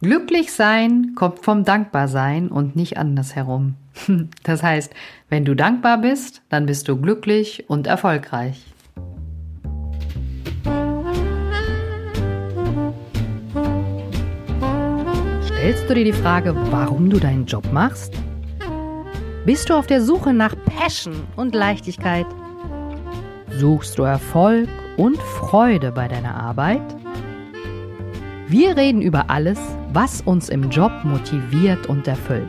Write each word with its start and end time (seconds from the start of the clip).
Glücklich 0.00 0.52
sein 0.52 1.14
kommt 1.16 1.40
vom 1.40 1.64
Dankbarsein 1.64 2.48
und 2.48 2.76
nicht 2.76 2.98
andersherum. 2.98 3.74
Das 4.44 4.62
heißt, 4.62 4.94
wenn 5.28 5.44
du 5.44 5.56
dankbar 5.56 5.98
bist, 5.98 6.42
dann 6.50 6.66
bist 6.66 6.86
du 6.86 6.96
glücklich 6.96 7.64
und 7.68 7.88
erfolgreich. 7.88 8.64
Stellst 15.44 15.90
du 15.90 15.94
dir 15.94 16.04
die 16.04 16.12
Frage, 16.12 16.54
warum 16.70 17.10
du 17.10 17.18
deinen 17.18 17.46
Job 17.46 17.64
machst? 17.72 18.14
Bist 19.44 19.68
du 19.68 19.74
auf 19.74 19.88
der 19.88 20.00
Suche 20.00 20.32
nach 20.32 20.54
Passion 20.64 21.24
und 21.34 21.56
Leichtigkeit? 21.56 22.26
Suchst 23.50 23.98
du 23.98 24.04
Erfolg 24.04 24.68
und 24.96 25.18
Freude 25.18 25.90
bei 25.90 26.06
deiner 26.06 26.36
Arbeit? 26.36 26.82
Wir 28.50 28.78
reden 28.78 29.02
über 29.02 29.28
alles, 29.28 29.58
was 29.92 30.22
uns 30.22 30.48
im 30.48 30.70
Job 30.70 30.90
motiviert 31.04 31.86
und 31.86 32.08
erfüllt. 32.08 32.48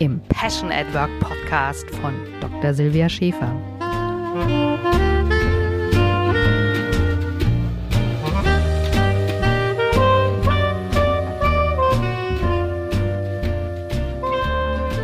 Im 0.00 0.20
Passion 0.28 0.72
at 0.72 0.92
Work 0.92 1.10
Podcast 1.20 1.88
von 1.90 2.12
Dr. 2.40 2.74
Silvia 2.74 3.08
Schäfer. 3.08 3.54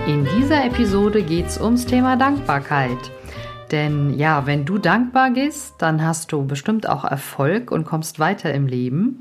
In 0.08 0.26
dieser 0.36 0.64
Episode 0.66 1.22
geht 1.22 1.46
es 1.46 1.60
ums 1.60 1.86
Thema 1.86 2.16
Dankbarkeit. 2.16 2.98
Denn 3.72 4.18
ja, 4.18 4.46
wenn 4.46 4.64
du 4.66 4.78
dankbar 4.78 5.30
bist, 5.30 5.76
dann 5.78 6.04
hast 6.04 6.30
du 6.30 6.46
bestimmt 6.46 6.88
auch 6.88 7.04
Erfolg 7.04 7.70
und 7.70 7.84
kommst 7.84 8.18
weiter 8.18 8.52
im 8.52 8.66
Leben. 8.66 9.20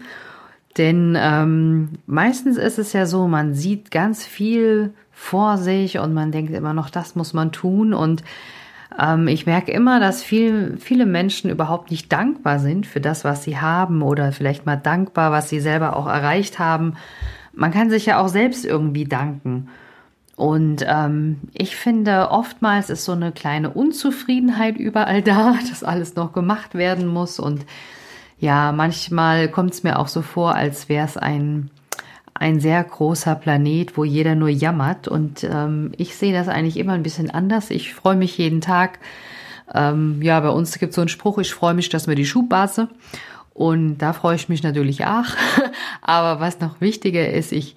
Denn 0.77 1.17
ähm, 1.19 1.89
meistens 2.05 2.57
ist 2.57 2.77
es 2.77 2.93
ja 2.93 3.05
so, 3.05 3.27
man 3.27 3.53
sieht 3.53 3.91
ganz 3.91 4.25
viel 4.25 4.93
vor 5.11 5.57
sich 5.57 5.99
und 5.99 6.13
man 6.13 6.31
denkt 6.31 6.53
immer 6.53 6.73
noch, 6.73 6.89
das 6.89 7.15
muss 7.15 7.33
man 7.33 7.51
tun. 7.51 7.93
Und 7.93 8.23
ähm, 8.99 9.27
ich 9.27 9.45
merke 9.45 9.71
immer, 9.71 9.99
dass 9.99 10.23
viel, 10.23 10.77
viele 10.79 11.05
Menschen 11.05 11.49
überhaupt 11.49 11.91
nicht 11.91 12.11
dankbar 12.11 12.59
sind 12.59 12.85
für 12.87 13.01
das, 13.01 13.23
was 13.23 13.43
sie 13.43 13.57
haben 13.57 14.01
oder 14.01 14.31
vielleicht 14.31 14.65
mal 14.65 14.77
dankbar, 14.77 15.31
was 15.31 15.49
sie 15.49 15.59
selber 15.59 15.95
auch 15.95 16.07
erreicht 16.07 16.59
haben. 16.59 16.95
Man 17.53 17.71
kann 17.71 17.89
sich 17.89 18.05
ja 18.05 18.19
auch 18.19 18.29
selbst 18.29 18.65
irgendwie 18.65 19.05
danken. 19.05 19.67
Und 20.41 20.83
ähm, 20.87 21.37
ich 21.53 21.75
finde, 21.75 22.31
oftmals 22.31 22.89
ist 22.89 23.05
so 23.05 23.11
eine 23.11 23.31
kleine 23.31 23.69
Unzufriedenheit 23.69 24.75
überall 24.75 25.21
da, 25.21 25.53
dass 25.69 25.83
alles 25.83 26.15
noch 26.15 26.33
gemacht 26.33 26.73
werden 26.73 27.05
muss. 27.05 27.37
Und 27.37 27.63
ja, 28.39 28.71
manchmal 28.71 29.49
kommt 29.49 29.73
es 29.73 29.83
mir 29.83 29.99
auch 29.99 30.07
so 30.07 30.23
vor, 30.23 30.55
als 30.55 30.89
wäre 30.89 31.05
es 31.05 31.15
ein, 31.15 31.69
ein 32.33 32.59
sehr 32.59 32.83
großer 32.83 33.35
Planet, 33.35 33.95
wo 33.97 34.03
jeder 34.03 34.33
nur 34.33 34.49
jammert. 34.49 35.07
Und 35.07 35.43
ähm, 35.43 35.91
ich 35.97 36.15
sehe 36.15 36.33
das 36.33 36.47
eigentlich 36.47 36.77
immer 36.77 36.93
ein 36.93 37.03
bisschen 37.03 37.29
anders. 37.29 37.69
Ich 37.69 37.93
freue 37.93 38.15
mich 38.15 38.35
jeden 38.39 38.61
Tag. 38.61 38.97
Ähm, 39.75 40.23
ja, 40.23 40.39
bei 40.39 40.49
uns 40.49 40.79
gibt 40.79 40.89
es 40.89 40.95
so 40.95 41.01
einen 41.01 41.09
Spruch, 41.09 41.37
ich 41.37 41.53
freue 41.53 41.75
mich, 41.75 41.89
dass 41.89 42.07
wir 42.07 42.15
die 42.15 42.25
Schuhbase. 42.25 42.87
Und 43.53 43.99
da 43.99 44.11
freue 44.11 44.37
ich 44.37 44.49
mich 44.49 44.63
natürlich 44.63 45.05
auch. 45.05 45.25
Aber 46.01 46.39
was 46.39 46.59
noch 46.61 46.81
wichtiger 46.81 47.29
ist, 47.29 47.51
ich 47.51 47.75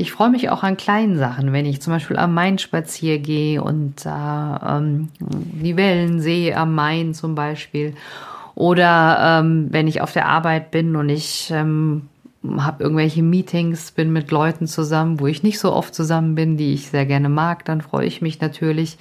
ich 0.00 0.12
freue 0.12 0.30
mich 0.30 0.48
auch 0.48 0.62
an 0.62 0.78
kleinen 0.78 1.18
Sachen, 1.18 1.52
wenn 1.52 1.66
ich 1.66 1.82
zum 1.82 1.92
Beispiel 1.92 2.16
am 2.16 2.32
Main 2.32 2.58
spazier 2.58 3.18
gehe 3.18 3.62
und 3.62 4.06
äh, 4.06 4.08
ähm, 4.08 5.10
die 5.20 5.76
Wellen 5.76 6.20
sehe 6.20 6.56
am 6.56 6.74
Main 6.74 7.12
zum 7.12 7.34
Beispiel. 7.34 7.94
Oder 8.54 9.40
ähm, 9.40 9.68
wenn 9.70 9.86
ich 9.86 10.00
auf 10.00 10.12
der 10.12 10.26
Arbeit 10.26 10.70
bin 10.70 10.96
und 10.96 11.10
ich 11.10 11.50
ähm, 11.54 12.08
habe 12.42 12.82
irgendwelche 12.82 13.22
Meetings, 13.22 13.90
bin 13.90 14.10
mit 14.10 14.30
Leuten 14.30 14.66
zusammen, 14.66 15.20
wo 15.20 15.26
ich 15.26 15.42
nicht 15.42 15.58
so 15.58 15.70
oft 15.70 15.94
zusammen 15.94 16.34
bin, 16.34 16.56
die 16.56 16.72
ich 16.72 16.88
sehr 16.88 17.04
gerne 17.04 17.28
mag, 17.28 17.66
dann 17.66 17.82
freue 17.82 18.06
ich 18.06 18.22
mich 18.22 18.40
natürlich. 18.40 18.96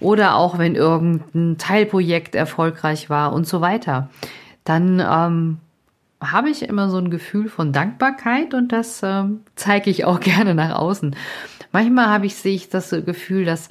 Oder 0.00 0.36
auch 0.36 0.58
wenn 0.58 0.74
irgendein 0.74 1.58
Teilprojekt 1.58 2.34
erfolgreich 2.34 3.10
war 3.10 3.34
und 3.34 3.46
so 3.46 3.60
weiter. 3.60 4.08
Dann 4.64 5.00
ähm, 5.06 5.58
habe 6.20 6.50
ich 6.50 6.62
immer 6.62 6.88
so 6.88 6.98
ein 6.98 7.10
Gefühl 7.10 7.48
von 7.48 7.72
Dankbarkeit 7.72 8.54
und 8.54 8.72
das 8.72 9.02
äh, 9.02 9.24
zeige 9.56 9.90
ich 9.90 10.04
auch 10.04 10.20
gerne 10.20 10.54
nach 10.54 10.76
außen. 10.76 11.14
Manchmal 11.72 12.06
habe 12.06 12.26
ich, 12.26 12.44
ich 12.44 12.68
das 12.68 12.90
Gefühl, 12.90 13.44
dass 13.44 13.68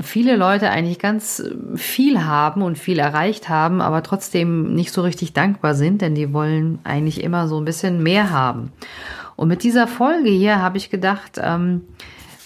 viele 0.00 0.36
Leute 0.36 0.70
eigentlich 0.70 0.98
ganz 0.98 1.42
viel 1.76 2.24
haben 2.24 2.62
und 2.62 2.78
viel 2.78 2.98
erreicht 2.98 3.48
haben, 3.48 3.80
aber 3.80 4.02
trotzdem 4.02 4.74
nicht 4.74 4.92
so 4.92 5.02
richtig 5.02 5.32
dankbar 5.32 5.74
sind, 5.74 6.02
denn 6.02 6.14
die 6.14 6.32
wollen 6.32 6.78
eigentlich 6.84 7.22
immer 7.22 7.48
so 7.48 7.58
ein 7.58 7.64
bisschen 7.64 8.02
mehr 8.02 8.30
haben. 8.30 8.72
Und 9.36 9.48
mit 9.48 9.62
dieser 9.62 9.86
Folge 9.86 10.28
hier 10.28 10.60
habe 10.60 10.76
ich 10.76 10.90
gedacht, 10.90 11.40
ähm, 11.42 11.82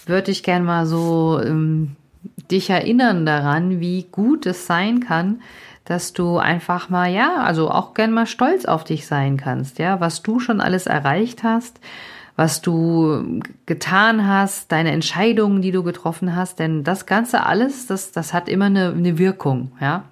würde 0.06 0.30
ich 0.30 0.42
gerne 0.42 0.64
mal 0.64 0.86
so 0.86 1.40
ähm, 1.42 1.96
dich 2.50 2.70
erinnern 2.70 3.26
daran, 3.26 3.80
wie 3.80 4.06
gut 4.10 4.46
es 4.46 4.66
sein 4.66 5.00
kann, 5.00 5.40
dass 5.86 6.12
du 6.12 6.38
einfach 6.38 6.88
mal, 6.88 7.10
ja, 7.10 7.36
also 7.36 7.70
auch 7.70 7.94
gern 7.94 8.12
mal 8.12 8.26
stolz 8.26 8.64
auf 8.64 8.84
dich 8.84 9.06
sein 9.06 9.36
kannst, 9.36 9.78
ja, 9.78 10.00
was 10.00 10.22
du 10.22 10.38
schon 10.38 10.60
alles 10.60 10.86
erreicht 10.86 11.42
hast, 11.42 11.80
was 12.36 12.60
du 12.60 13.40
getan 13.64 14.28
hast, 14.28 14.70
deine 14.70 14.90
Entscheidungen, 14.90 15.62
die 15.62 15.72
du 15.72 15.82
getroffen 15.82 16.36
hast, 16.36 16.58
denn 16.58 16.84
das 16.84 17.06
Ganze 17.06 17.46
alles, 17.46 17.86
das, 17.86 18.12
das 18.12 18.34
hat 18.34 18.48
immer 18.48 18.66
eine, 18.66 18.92
eine 18.92 19.18
Wirkung, 19.18 19.72
ja. 19.80 20.04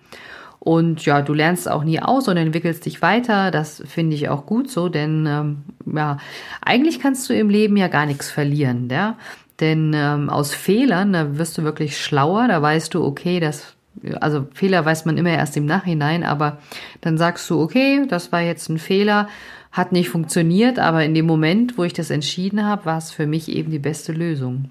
Und 0.61 1.05
ja, 1.05 1.21
du 1.21 1.35
lernst 1.35 1.71
auch 1.71 1.85
nie 1.85 2.01
aus 2.01 2.27
und 2.27 2.39
entwickelst 2.39 2.87
dich 2.87 3.03
weiter. 3.03 3.51
Das 3.51 3.83
finde 3.87 4.17
ich 4.17 4.31
auch 4.31 4.47
gut 4.47 4.71
so, 4.71 4.89
denn 4.89 5.27
ähm, 5.29 5.65
ja, 5.95 6.17
eigentlich 6.63 7.01
kannst 7.01 7.29
du 7.29 7.35
im 7.35 7.51
Leben 7.51 7.77
ja 7.77 7.89
gar 7.89 8.07
nichts 8.07 8.31
verlieren, 8.31 8.89
ja. 8.91 9.19
Denn 9.61 9.93
ähm, 9.95 10.31
aus 10.31 10.55
Fehlern, 10.55 11.13
da 11.13 11.37
wirst 11.37 11.59
du 11.59 11.65
wirklich 11.65 12.01
schlauer, 12.01 12.49
da 12.49 12.63
weißt 12.63 12.95
du, 12.95 13.05
okay, 13.05 13.41
das 13.41 13.75
also 14.21 14.47
Fehler 14.53 14.85
weiß 14.85 15.05
man 15.05 15.17
immer 15.17 15.31
erst 15.31 15.57
im 15.57 15.67
Nachhinein, 15.67 16.25
aber 16.25 16.59
dann 17.01 17.19
sagst 17.19 17.49
du, 17.51 17.61
okay, 17.61 18.07
das 18.09 18.33
war 18.33 18.41
jetzt 18.41 18.69
ein 18.69 18.79
Fehler, 18.79 19.29
hat 19.73 19.93
nicht 19.93 20.09
funktioniert, 20.09 20.79
aber 20.79 21.05
in 21.05 21.15
dem 21.15 21.27
Moment, 21.27 21.79
wo 21.79 21.85
ich 21.85 21.93
das 21.93 22.11
entschieden 22.11 22.65
habe, 22.65 22.85
war 22.87 22.99
es 22.99 23.11
für 23.11 23.27
mich 23.27 23.49
eben 23.49 23.71
die 23.71 23.79
beste 23.79 24.13
Lösung. 24.13 24.71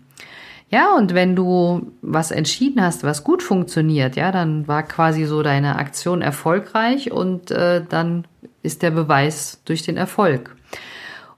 Ja, 0.69 0.95
und 0.95 1.13
wenn 1.13 1.35
du 1.35 1.91
was 2.01 2.31
entschieden 2.31 2.81
hast, 2.81 3.03
was 3.03 3.23
gut 3.23 3.43
funktioniert, 3.43 4.15
ja, 4.15 4.31
dann 4.31 4.67
war 4.67 4.83
quasi 4.83 5.25
so 5.25 5.43
deine 5.43 5.75
Aktion 5.75 6.21
erfolgreich 6.21 7.11
und 7.11 7.51
äh, 7.51 7.83
dann 7.87 8.25
ist 8.63 8.81
der 8.81 8.91
Beweis 8.91 9.61
durch 9.65 9.83
den 9.83 9.97
Erfolg. 9.97 10.55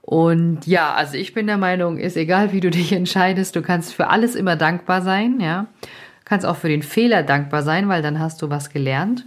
Und 0.00 0.66
ja, 0.66 0.94
also 0.94 1.16
ich 1.16 1.34
bin 1.34 1.48
der 1.48 1.58
Meinung, 1.58 1.98
ist 1.98 2.16
egal, 2.16 2.52
wie 2.52 2.60
du 2.60 2.70
dich 2.70 2.92
entscheidest, 2.92 3.56
du 3.56 3.62
kannst 3.62 3.92
für 3.92 4.08
alles 4.08 4.36
immer 4.36 4.56
dankbar 4.56 5.02
sein, 5.02 5.40
ja 5.40 5.66
kannst 6.26 6.44
auch 6.44 6.56
für 6.56 6.68
den 6.68 6.82
Fehler 6.82 7.22
dankbar 7.22 7.62
sein, 7.62 7.88
weil 7.88 8.02
dann 8.02 8.20
hast 8.20 8.42
du 8.42 8.50
was 8.50 8.68
gelernt. 8.68 9.24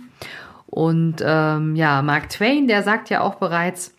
Und 0.67 1.15
ähm, 1.25 1.75
ja, 1.75 2.03
Mark 2.03 2.29
Twain, 2.29 2.67
der 2.67 2.83
sagt 2.83 3.09
ja 3.09 3.21
auch 3.21 3.35
bereits, 3.35 3.95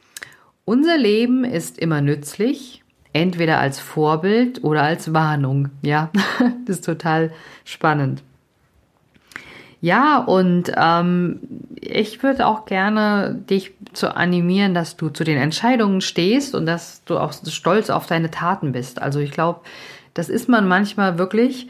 unser 0.64 0.96
Leben 0.96 1.42
ist 1.42 1.78
immer 1.78 2.00
nützlich, 2.00 2.84
entweder 3.12 3.58
als 3.58 3.80
Vorbild 3.80 4.62
oder 4.62 4.82
als 4.82 5.12
Warnung. 5.12 5.70
Ja, 5.82 6.10
das 6.66 6.76
ist 6.76 6.84
total 6.84 7.32
spannend. 7.64 8.22
Ja, 9.80 10.18
und 10.18 10.70
ähm, 10.76 11.40
ich 11.80 12.22
würde 12.22 12.46
auch 12.46 12.66
gerne 12.66 13.40
dich 13.48 13.72
zu 13.94 14.14
animieren, 14.14 14.74
dass 14.74 14.96
du 14.98 15.08
zu 15.08 15.24
den 15.24 15.38
Entscheidungen 15.38 16.02
stehst 16.02 16.54
und 16.54 16.66
dass 16.66 17.02
du 17.04 17.18
auch 17.18 17.32
stolz 17.32 17.88
auf 17.88 18.06
deine 18.06 18.30
Taten 18.30 18.72
bist. 18.72 19.00
Also 19.00 19.20
ich 19.20 19.30
glaube, 19.30 19.60
das 20.12 20.28
ist 20.28 20.50
man 20.50 20.68
manchmal 20.68 21.16
wirklich, 21.16 21.68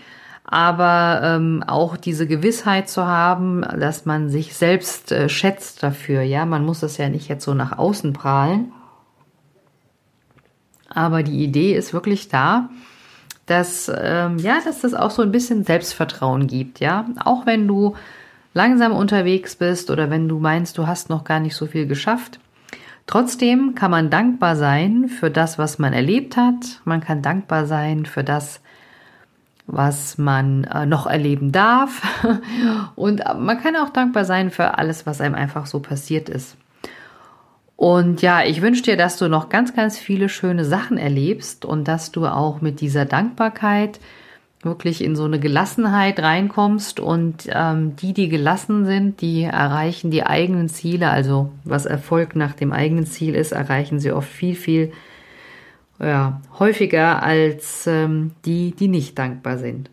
aber 0.50 1.20
ähm, 1.22 1.62
auch 1.64 1.96
diese 1.96 2.26
Gewissheit 2.26 2.88
zu 2.88 3.06
haben, 3.06 3.62
dass 3.78 4.04
man 4.04 4.28
sich 4.28 4.54
selbst 4.54 5.12
äh, 5.12 5.28
schätzt 5.28 5.82
dafür. 5.82 6.22
Ja, 6.22 6.44
man 6.44 6.66
muss 6.66 6.80
das 6.80 6.96
ja 6.96 7.08
nicht 7.08 7.28
jetzt 7.28 7.44
so 7.44 7.54
nach 7.54 7.78
außen 7.78 8.12
prahlen. 8.12 8.72
Aber 10.92 11.22
die 11.22 11.44
Idee 11.44 11.74
ist 11.74 11.92
wirklich 11.92 12.28
da, 12.28 12.68
dass 13.46 13.90
ähm, 13.94 14.38
ja, 14.38 14.58
dass 14.64 14.80
das 14.80 14.92
auch 14.92 15.12
so 15.12 15.22
ein 15.22 15.30
bisschen 15.30 15.62
Selbstvertrauen 15.62 16.48
gibt. 16.48 16.80
Ja, 16.80 17.06
auch 17.24 17.46
wenn 17.46 17.68
du 17.68 17.94
langsam 18.52 18.90
unterwegs 18.90 19.54
bist 19.54 19.88
oder 19.88 20.10
wenn 20.10 20.28
du 20.28 20.40
meinst, 20.40 20.76
du 20.78 20.88
hast 20.88 21.10
noch 21.10 21.22
gar 21.22 21.38
nicht 21.38 21.54
so 21.54 21.66
viel 21.66 21.86
geschafft. 21.86 22.40
Trotzdem 23.06 23.76
kann 23.76 23.92
man 23.92 24.10
dankbar 24.10 24.56
sein 24.56 25.08
für 25.08 25.30
das, 25.30 25.58
was 25.58 25.78
man 25.78 25.92
erlebt 25.92 26.36
hat. 26.36 26.80
Man 26.84 27.00
kann 27.00 27.22
dankbar 27.22 27.66
sein 27.66 28.04
für 28.04 28.24
das, 28.24 28.60
was 29.70 30.18
man 30.18 30.64
äh, 30.64 30.86
noch 30.86 31.06
erleben 31.06 31.52
darf. 31.52 32.02
Und 32.96 33.22
man 33.38 33.60
kann 33.60 33.76
auch 33.76 33.90
dankbar 33.90 34.24
sein 34.24 34.50
für 34.50 34.78
alles, 34.78 35.06
was 35.06 35.20
einem 35.20 35.34
einfach 35.34 35.66
so 35.66 35.80
passiert 35.80 36.28
ist. 36.28 36.56
Und 37.76 38.20
ja, 38.20 38.44
ich 38.44 38.60
wünsche 38.60 38.82
dir, 38.82 38.96
dass 38.96 39.16
du 39.16 39.28
noch 39.28 39.48
ganz, 39.48 39.74
ganz 39.74 39.98
viele 39.98 40.28
schöne 40.28 40.66
Sachen 40.66 40.98
erlebst 40.98 41.64
und 41.64 41.88
dass 41.88 42.12
du 42.12 42.26
auch 42.26 42.60
mit 42.60 42.82
dieser 42.82 43.06
Dankbarkeit 43.06 44.00
wirklich 44.62 45.02
in 45.02 45.16
so 45.16 45.24
eine 45.24 45.40
Gelassenheit 45.40 46.20
reinkommst 46.20 47.00
und 47.00 47.48
ähm, 47.48 47.96
die, 47.96 48.12
die 48.12 48.28
gelassen 48.28 48.84
sind, 48.84 49.22
die 49.22 49.44
erreichen 49.44 50.10
die 50.10 50.26
eigenen 50.26 50.68
Ziele. 50.68 51.08
Also 51.08 51.52
was 51.64 51.86
Erfolg 51.86 52.36
nach 52.36 52.52
dem 52.52 52.72
eigenen 52.72 53.06
Ziel 53.06 53.34
ist, 53.34 53.52
erreichen 53.52 53.98
sie 53.98 54.12
oft 54.12 54.28
viel, 54.28 54.54
viel 54.54 54.92
ja, 56.00 56.40
häufiger 56.58 57.22
als 57.22 57.86
ähm, 57.86 58.32
die, 58.44 58.72
die 58.72 58.88
nicht 58.88 59.18
dankbar 59.18 59.58
sind. 59.58 59.90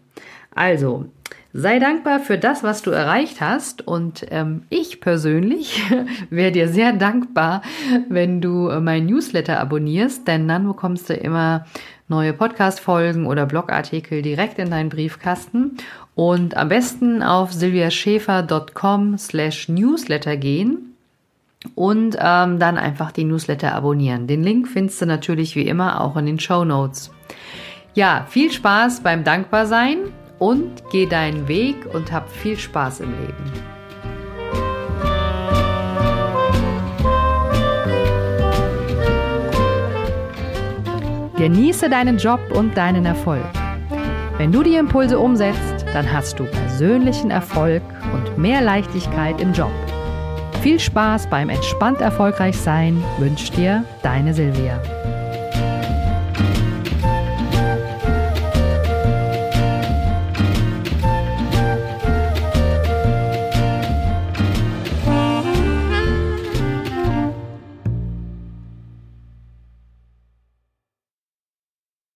Also, 0.55 1.05
sei 1.53 1.79
dankbar 1.79 2.19
für 2.19 2.37
das, 2.37 2.63
was 2.63 2.81
du 2.81 2.91
erreicht 2.91 3.41
hast. 3.41 3.85
Und 3.87 4.25
ähm, 4.31 4.63
ich 4.69 5.01
persönlich 5.01 5.83
wäre 6.29 6.51
dir 6.51 6.69
sehr 6.69 6.93
dankbar, 6.93 7.61
wenn 8.09 8.41
du 8.41 8.69
äh, 8.69 8.79
mein 8.79 9.05
Newsletter 9.05 9.59
abonnierst, 9.59 10.27
denn 10.27 10.47
dann 10.47 10.67
bekommst 10.67 11.09
du 11.09 11.13
immer 11.13 11.65
neue 12.07 12.33
Podcast-Folgen 12.33 13.25
oder 13.25 13.45
Blogartikel 13.45 14.21
direkt 14.21 14.59
in 14.59 14.69
deinen 14.69 14.89
Briefkasten. 14.89 15.77
Und 16.15 16.55
am 16.55 16.69
besten 16.69 17.21
auf 17.21 17.53
silviaschäfer.com 17.53 19.17
slash 19.17 19.67
newsletter 19.67 20.37
gehen 20.37 20.86
und 21.75 22.17
ähm, 22.19 22.59
dann 22.59 22.77
einfach 22.77 23.11
die 23.11 23.23
Newsletter 23.23 23.73
abonnieren. 23.73 24.27
Den 24.27 24.43
Link 24.43 24.67
findest 24.67 25.01
du 25.01 25.05
natürlich 25.05 25.55
wie 25.55 25.67
immer 25.67 26.01
auch 26.01 26.15
in 26.17 26.25
den 26.25 26.39
Show 26.39 26.63
Notes. 26.63 27.11
Ja, 27.93 28.25
viel 28.29 28.51
Spaß 28.51 29.01
beim 29.01 29.23
Dankbarsein 29.23 29.97
und 30.39 30.83
geh 30.91 31.07
deinen 31.07 31.47
Weg 31.47 31.75
und 31.93 32.11
hab 32.11 32.29
viel 32.29 32.57
Spaß 32.57 32.99
im 33.01 33.11
Leben. 33.11 33.51
Genieße 41.37 41.89
deinen 41.89 42.17
Job 42.17 42.39
und 42.53 42.75
deinen 42.75 43.05
Erfolg. 43.05 43.45
Wenn 44.37 44.51
du 44.51 44.63
die 44.63 44.75
Impulse 44.75 45.19
umsetzt, 45.19 45.85
dann 45.93 46.11
hast 46.11 46.39
du 46.39 46.45
persönlichen 46.45 47.31
Erfolg 47.31 47.83
und 48.13 48.37
mehr 48.37 48.61
Leichtigkeit 48.61 49.39
im 49.41 49.53
Job. 49.53 49.71
Viel 50.61 50.79
Spaß 50.79 51.29
beim 51.29 51.49
entspannt 51.49 52.01
erfolgreich 52.01 52.57
sein 52.57 53.03
wünscht 53.19 53.55
dir 53.55 53.83
deine 54.01 54.33
Silvia. 54.33 54.81